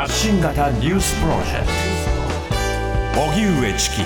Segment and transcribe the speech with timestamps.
[0.00, 1.66] 発信型ニュースプロジェク
[3.14, 3.20] ト。
[3.20, 3.96] 荻上チキ。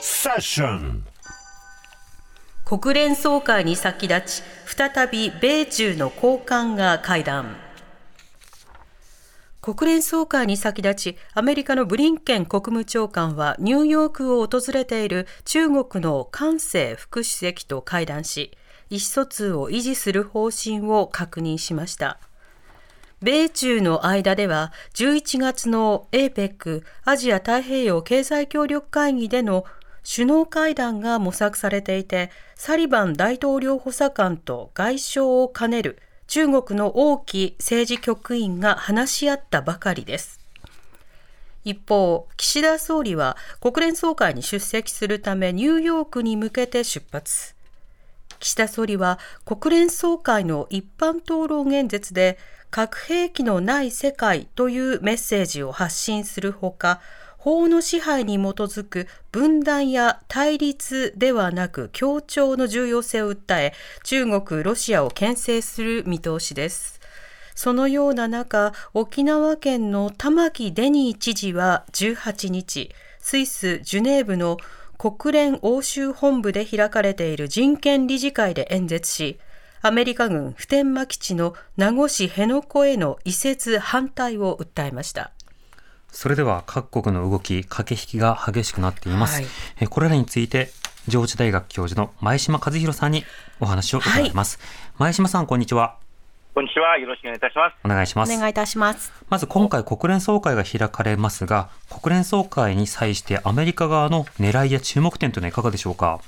[0.00, 1.04] セッション。
[2.64, 7.56] 国連総会に先立ち再び米中の高官が会談。
[9.60, 18.56] 国連総会に先立ちアメリカのブリンケン国務長官はニューヨークを訪れている中国の韓正副主席と会談し
[18.88, 22.18] 意思疎通を維持する方針を確認しました。
[23.22, 29.64] 米中の間では11月の APEC アジア太平洋経済協力会議での
[30.04, 40.38] 首脳会談が模索されていてサリバン大統領補佐官と外相を兼ねる中国の王毅政治局員が話し合ったばかりです。
[41.64, 47.54] 一方、岸田総理は国連総会に出席するためニューヨークに向けて出発。
[48.38, 52.38] 岸田総理は国連総会の一般討論演説で
[52.70, 57.00] 核兵器のない世界というメッセージを発信するほか、
[57.38, 63.72] 法の支配に基づく分断や対立ではなく協調の重要性を訴え、
[64.02, 67.00] 中国、ロシアを牽制する見通しです。
[67.54, 74.58] そのような中、沖縄県の玉城デニー知事は18日、スイス・ジュネーブの
[74.98, 79.38] 国連欧州本部で開かれている人権理事会で演説し、
[79.82, 85.32] アメリカ軍普天間基地の名護市辺野古への移設反対を訴えました。
[86.08, 89.42] それでは各国の動き、駆け引きが激しくなっています。
[89.42, 89.48] は
[89.84, 90.70] い、これらについて、
[91.08, 93.24] 上智大学教授の前島和弘さんに
[93.60, 94.58] お話を伺います。
[94.58, 95.98] はい、前島さん、こんにちは。
[96.54, 96.96] こんにちは。
[96.96, 97.76] よろしくお願いいたします。
[97.84, 98.32] お願いします。
[98.32, 99.12] お願いいたします。
[99.28, 106.20] まず今回国連総会が開かれますが、国連総会に際してアメリカ側の狙いや注目点というのはいかがでしょうか？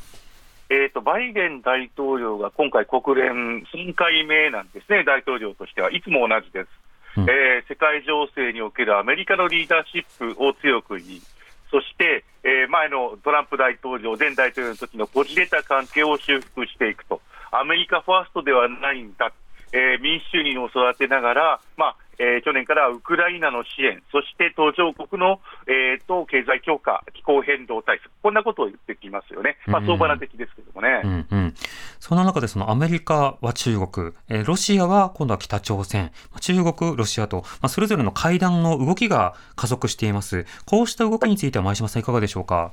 [1.08, 5.90] バイデン大統領が今回、国連3回目なんですね、大統領としては。
[5.90, 6.68] いつも同じです。
[7.16, 11.22] えー、世界情勢におけるアメリカのリーダーシップを強く言い、
[11.70, 17.22] そして、えー、前のトランプ大統領、前大統領の時のこじれた関係を修復していくと、
[17.52, 19.32] アメリカファーストではないんだ、
[19.72, 31.00] えー、民主主義を育てながら、まあえー、去年からウクライナの支援、そして途上国の、えーと、経済強化、気候変動対策、こんなことを言ってきますよね、まあ、相場な的ですけどもね。
[31.04, 31.54] うんうん、
[32.00, 40.46] そんな中で、そのアメリカは中国、えー、ロシアは今度は北朝鮮、中国、ロシアと、まあ、それぞれの会談の動きが加速しています。
[40.66, 42.72] こうした動きについては、前島さん、いかがでしょうか？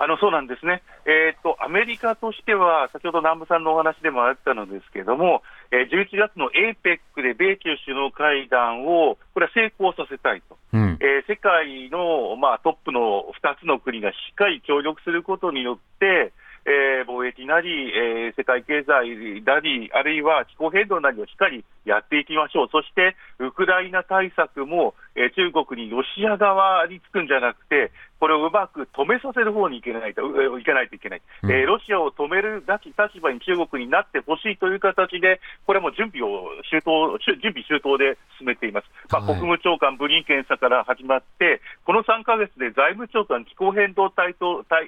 [0.00, 5.42] うんあのそうなんですね、えーと、アメリカとしては、先ほど南部さんのお話でもあったのですけれども、
[5.72, 16.32] えー、11月の APEC で米中首脳会談を、これは成功させたいと、うん、えー、世界の、まあ、トップの2つの国がしっかり協力することによって、
[16.68, 27.90] えー、貿易なり、えー、世界経済なり、あるいは気候変動なりをしっかりやっていきましょう、そしてウクライナ対策も、えー、中国にロシア側につくんじゃなくて、
[28.20, 30.22] これをうまく止めさせる方にいけないと
[30.58, 44.86] いけないといけない、うん、えー、ロシアを止めるなき立場に中国になってほしいという形で、これも準備を周到準備周到で進めています、まあ、国務長官、ブリンケンさんから始まって、この3か月で財務長官、気候変動担当担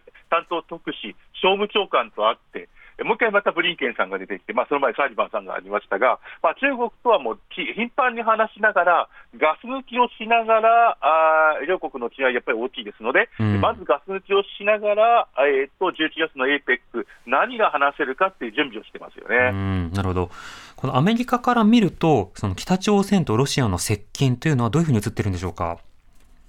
[0.49, 2.69] 当特使、商務長官と会って、
[3.05, 19.91] もう一回またブリンケンさんが出てきて、まあ、その前、サリバンさんがありましたが、まあ、中国とはもう頻繁に話しながら、ガス抜きをしながら、あ両国の違い、やっぱり大きいですので、うん、まずガス抜きをしながら、えー、っと11月の APEC、何が話せるかっていう準備をしてますよね。
[19.95, 20.31] なるほど
[20.77, 25.79] このアメリカから見ると、その北朝鮮とロシアの接近というのは、どういうふうに映ってるんでしょうか？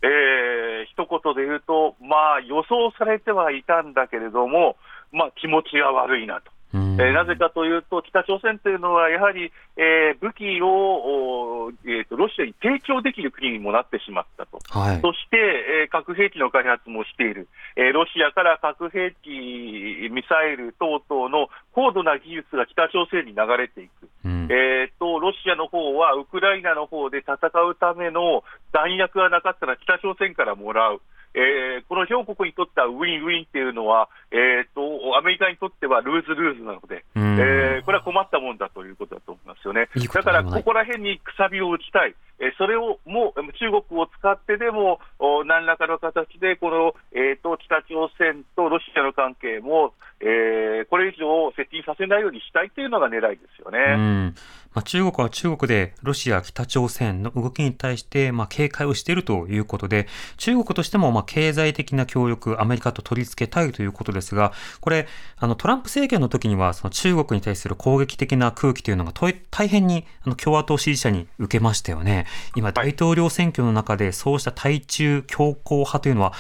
[0.04, 4.78] えー、一言で言うと、まあ、予想されてはいたんだけれども、
[5.12, 6.52] まあ、気持ちが悪いなと。
[6.74, 15.38] えー、なぜかというと、北朝鮮というのは、やはり、えー、武器を、えーと、ロシアに提供できる国にもなってしまったと、はい、そして、
[15.84, 31.02] えー、核兵器の開発もしている、えー、ロシアから核兵器、ミサイル等々の高度な技術が北朝鮮に流れていく、うん、えーと、ロシアの方はウクライナの方で戦うための弾薬がなかったら北朝鮮からもらう。
[31.34, 39.90] えー、この両国にとってはウィンウィンっていうのは、えーと、アメリカにとってはルーズルーズなので、えー、これは困ったもんだということだと思いますよね。
[39.96, 45.00] いいだから、ここら辺にくさびを打ちたい、えー、それをもう中国を使ってでも、
[45.46, 54.34] 何らかの形で、この、えーと、北朝鮮とロシアの関係も、えー、これ以上接近させないようにしたいというのが狙いですよね。
[54.74, 60.08] まあ、中国は中国でロシア、北朝鮮の動きに対して、まあ、警戒をしているということで、
[60.38, 65.08] 中国としても、まあ、経済的な協力、アメリカと取り付けたいということですが、これ、
[65.38, 72.26] あの、トランプ政権の時には、その中国に対する攻撃的な空気というのが大変にあの共和党支持者に受けましたよね。
[72.56, 76.34] 今、大統領選挙の中で、そうした対中強硬派というのは、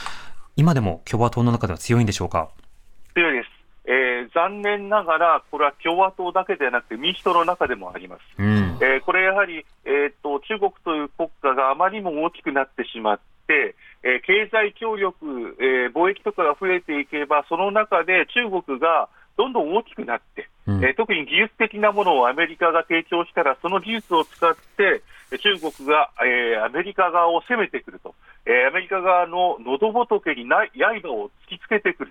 [0.56, 2.50] 今でも共和党の中では強いんでしょうか？
[3.13, 3.50] 強いです。
[3.91, 8.21] えー、残念ながら、これは共和党だけではなくて、民主党の中でもあります。
[8.39, 25.01] うん、えー、これやはり、えーと、中国という国家があまりにも大きくなってしまって、えー、経済協力、えー、貿易とかが増えていけば、その中で中国がどんどん大きくなって、うん、えー、特に技術的なものをアメリカが提供したら、その技術を使って、
[25.38, 28.15] 中国が、えー、アメリカ側を攻めてくると、
[28.45, 32.11] えー、アメリカ側の喉仏にない刃を突きつけてくる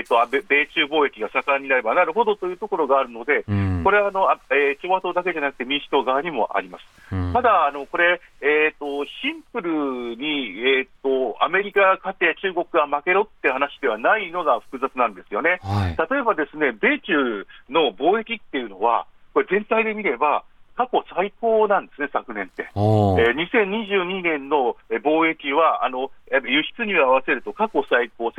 [0.00, 0.16] えーと、
[0.48, 6.84] 米中貿易が盛んになればなるほどというところがあるので、うん、これはあの、えー、共和党だけじゃなくて民主党側にもあります。
[7.12, 15.58] うん、ただあの、これ、えーと、シンプルに、えーと、アメリカが勝って中国が負けろって話ではないのが複雑なんですよね。
[15.62, 20.44] はい、例えばですね、米中の貿易っていうのは、これ全体で見れば、
[20.80, 22.62] 過去最高なんですね、昨年って。
[22.74, 28.32] えー、2022年の貿易は、あの輸出に合わせると過去最高、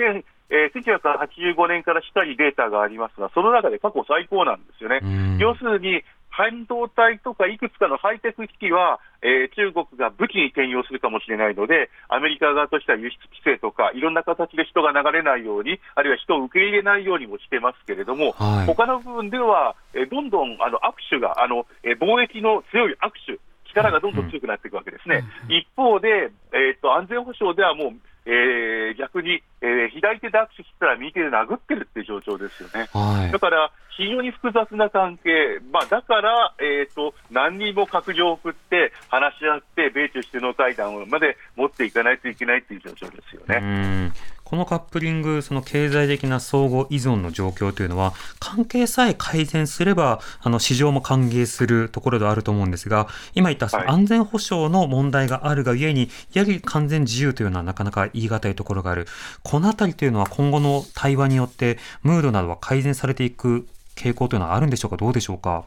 [0.49, 5.01] えー、1985年からしっかりデータがありますが、その中で過去最高なんですよね。
[5.37, 23.39] 要するに、半導体とかいくつかのハイテク機器は、えー、中国が武器に転用するかもしれないので、アメリカ側としては輸出規制とか、いろんな形で人が流れないように、あるいは人を受け入れないようにもしてますけれども、はい、他の部分では、えー、どんどんあの握手が、あのえー、貿易の強い握手、
[23.71, 25.23] 力がどんどん強くなっていくわけですね。
[25.47, 27.93] 一方で、えーと、安全保障ではもう、
[28.25, 32.87] えー、逆に、えー、左手で握手したら右手で殴ってるっていう状況ですよね。
[32.93, 44.11] はい、だから、非常に複雑な関係、まあ、だから、えーと、何人も閣僚を送って話し合って、米中首脳会談まで持っていかないといけないという状況ですよね。
[44.51, 59.07] このカップリング、その経済的な相互依存の状況というのは、関係さえ改善すれば、あの市場も歓迎するところではあると思うんですが、今言ったその安全保障の問題があるがゆえに、やはり完全自由というのはなかなか言い難いところがある。
[59.41, 63.65] このあたりというのは今後の対話によって、ムードなどは改善されていく
[63.95, 65.63] 傾向というのはあるんでしょうか、どうでしょうか？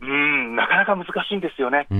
[0.00, 1.88] うんなかなか難しいんですよね。
[1.90, 1.94] え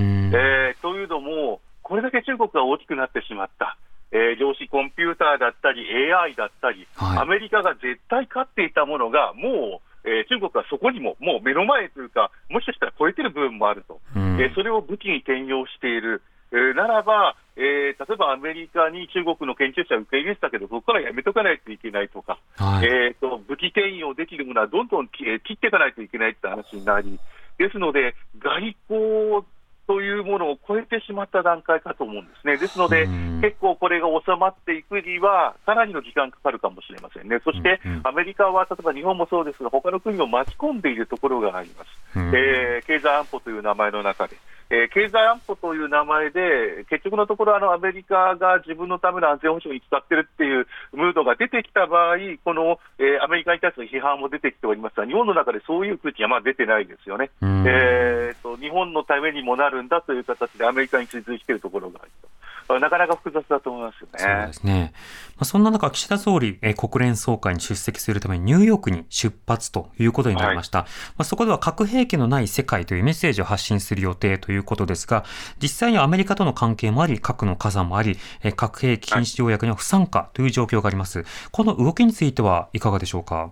[0.78, 3.76] ー、というのも、これだけ中国が大きくなってしまった。
[4.10, 16.22] えー、量子コンピューターだったり、AI だったり、はい、アメリカが絶対勝っていたものが、もう、えー、中国はそこにも、もう目の前というか、もしかしたら超えてる部分もあると、うん、えー、それを武器に転用している。
[16.50, 27.18] えー、ならば、えー、例えばアメリカに中国の研究者を受け入れてたけど、そこからやめとかないといけないとか、はい、えーと、武器転用できるものはどんどん切っていかないといけないって話になり、
[27.58, 29.44] ですので、外交
[29.88, 32.58] というものを超えてしまった段階かと思うんですね。
[32.58, 33.08] ですので、
[33.40, 37.40] 結構これが収まっていくには、かなりの時間かかるかもしれませんね。
[37.42, 41.88] そして、アメリカは、例えば日本もそうですが、他の国を巻き込んでいるところがあります。
[42.36, 44.36] えー、経済安保という名前の中で。
[44.70, 57.30] えー、経済安保という名前で、結局のところ、あのアメリカが自分のための安全保障に使ってるっていうムードが出てきた場合、この、えー、アメリカに対する批判も出てきておりますが、日本の中でそういう空気はまあ出てないですよね。
[57.42, 62.27] えーと、日本のためにもなるんだという形でアメリカに追随しているところがあると。
[62.68, 64.18] なかなか複雑だと思いますよね。
[64.18, 64.92] そうですね。
[65.36, 70.80] まあ、そんな中、岸田総理、え国連総会に出席するためにニューヨークに出発ということになりました。
[70.80, 75.24] はい、まあ、そこでは核兵器のない世界というメッセージを発信する予定ということですが、
[75.62, 81.24] 実際にアメリカとの関係もあり、核の火山もあり、え核兵器禁止条約には不参加という状況があります。
[81.50, 83.50] この動きについてはいかがでしょうか？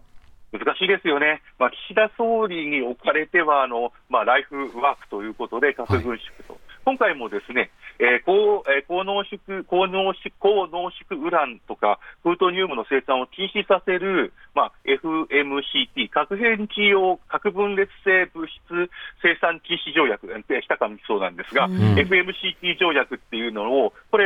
[0.52, 18.90] 難しいですよね、まあ、岸田総理に置かれてはあの、まあ、ライフワークということで、核軍縮と、はい、今回もですね、えー、高えー、高濃縮高濃縮高濃縮ウランとか、プルトニウムの生産を禁止させる、まあ、FMCT、核兵器用核分裂性物質
[19.22, 24.24] 生産禁止条約、したかみそうなんですが、うん、FMCT 条約っていうのを、これ、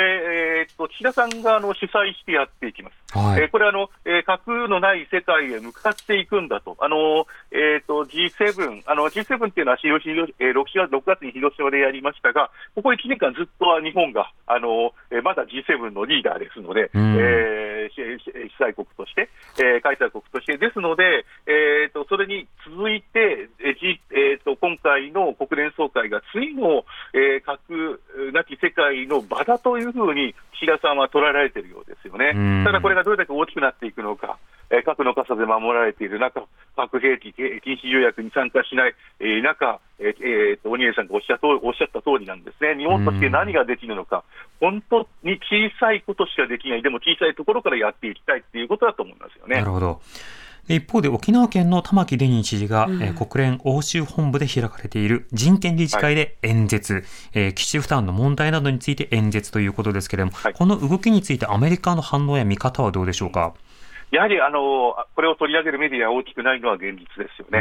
[0.63, 3.19] えー、っと岸田さんがあの主催してやっていきます。
[3.19, 28.01] はい、えー、これあの、えー、核のない世界へ向かっていくんだと、あのえーと、G7、あの G7 っていうのはえー、6, 6月に広島でやりましたが、ここ1年間ずっとは日本が、あのえー、まだ G7 のリーダーですので、うん、えー、主催国として、えー、開催国として、ですので、えーと、それに続いて、えーえーと、今回の国連総会が次の、えー、核
[28.33, 32.65] なき世界の場だというふうに、岸田さんは捉えられているようですよね。
[32.65, 34.39] ただこれがどれだけ大きくなっていくのか。
[34.71, 44.25] え核の傘で守られている中、核兵器禁止条約に参加しない、え中、えーえーと、鬼江さんがおっしゃったおっしゃった通りなんですね、日本として何ができるのか、
[44.59, 49.57] 本当に小さいことしかできない、でも小さいところからやっていきたいっていうことだと思いますよね。
[49.57, 50.01] なるほど。
[50.69, 57.03] 一方で沖縄県の玉城デニー知事が、うん、え国連欧州本部で開かれている人権理事会で演説、はい、
[57.35, 63.55] えー、基地負担の問題などについて演説ということですけれども、はい、この動きについてアメリカの反応や見方はどうでしょうか？
[64.11, 67.59] やはりあのこれを取り上げるメディアは大きくないのは現実ですよね。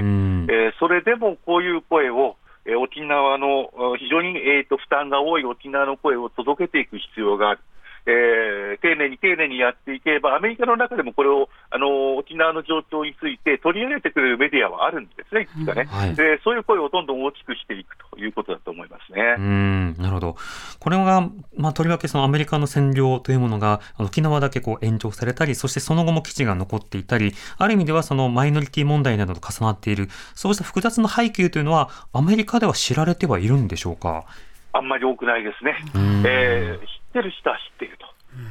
[0.52, 7.62] えー、それでもこういう声をえ沖縄の非常に、えーと負担が多い沖縄の声を届けていく必要がある。
[8.06, 19.36] えー、丁寧に丁寧にやっていけば、アメリカの中でもこれをあの沖縄の状況について取り上げてくれるメディアはあるんですね、いくつかね、はい、で、そういう声をどんどん大きくしていくということだと思いますね。
[19.38, 19.96] うん。
[19.98, 20.38] なるほど、
[20.80, 34.26] これが、まあ、とりわけそのアメリカの占領というものが沖縄だけこう延長されたり、そしてその後も基地が残っていたり、ある意味ではそのマイノリティ問題などと重なっている、そうした複雑な背景というのは、アメリカでは知られてはいるんでしょうか？
[34.74, 35.78] あんまり多くないですね。
[36.26, 38.06] えー、知ってる人は知っていると。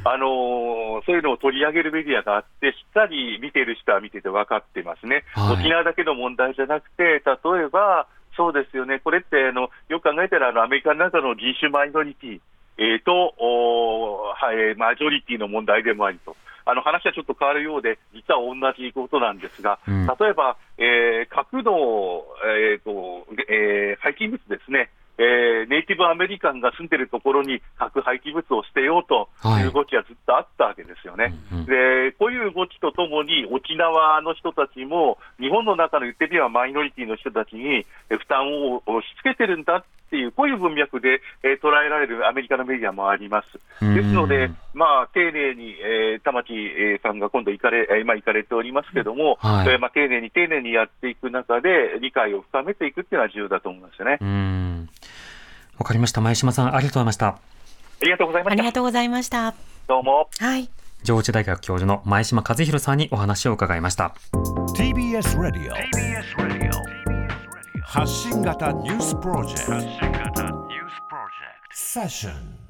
[0.04, 7.20] あのー、そういうのを取り上げるメディアがあって、しっかり見てる人は見てて分かってますね、はい、沖縄だけの問題じゃなくて、例
[7.64, 8.06] えば、
[8.36, 12.40] そうですよね、これってあのよく考えたらあの、アメリカの中の人種マイノリティ、
[12.78, 16.36] えー、とお、はい、マジョリティの問題でもありと。
[16.64, 31.34] あの話はちょっと変わるようで、実は同じことなんですが、うん、例えば、えー、核の、えーとえー、廃棄物ですね、えー、ネイティブアメリカンが住んでるところに核廃棄物を捨てようという動きはずっとあったわけですよね。
[31.50, 43.52] はい、でこういう動きとともに、沖縄の人たちも、日本の中の言ってみればマイノリティの人たちに負担を押し付けてるんだっていう、こういう文脈で、えー、捉えられるアメリカのメディアもあります。
[43.80, 54.18] ですので、まあ、丁寧に、えー、玉木、えさんが今度行かれ、今行かれておりますけども、はい、えー、まあ、丁寧に丁寧にやっていく中で、理解を深めていくっていうのは重要だと思いますよね。
[55.78, 56.20] わかりました。
[56.20, 57.28] 前島さん、ありがとうございました。
[57.28, 57.38] あ
[58.02, 58.60] りがとうございました。
[58.60, 59.54] ありがとうございました。
[59.86, 60.28] どうも。
[60.38, 60.68] はい。
[61.04, 64.14] 上智大学教授の前島和弘さんにお話を伺いました。
[64.76, 65.74] TBS ラディオ。
[65.74, 67.82] TBS ラディオ。
[67.82, 69.72] 発信型ニュースプロジェクト。
[69.72, 71.74] 発信型ニュースプロジェクト。
[71.74, 72.67] セッション。